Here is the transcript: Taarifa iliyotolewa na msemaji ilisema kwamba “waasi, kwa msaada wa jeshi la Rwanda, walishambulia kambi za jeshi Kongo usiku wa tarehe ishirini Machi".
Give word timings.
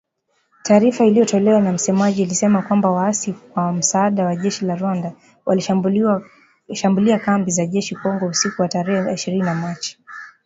Taarifa 0.63 1.05
iliyotolewa 1.05 1.61
na 1.61 1.71
msemaji 1.71 2.21
ilisema 2.21 2.61
kwamba 2.61 2.91
“waasi, 2.91 3.33
kwa 3.33 3.73
msaada 3.73 4.25
wa 4.25 4.35
jeshi 4.35 4.65
la 4.65 4.75
Rwanda, 4.75 5.13
walishambulia 5.45 7.19
kambi 7.25 7.51
za 7.51 7.65
jeshi 7.65 7.95
Kongo 7.95 8.25
usiku 8.25 8.61
wa 8.61 8.67
tarehe 8.67 9.13
ishirini 9.13 9.43
Machi". 9.45 9.97